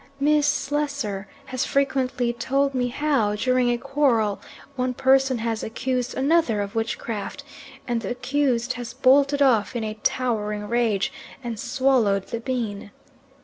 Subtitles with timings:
[0.19, 4.41] Miss Slessor has frequently told me how, during a quarrel,
[4.75, 7.43] one person has accused another of witchcraft,
[7.87, 12.89] and the accused has bolted off in a towering rage and swallowed the bean.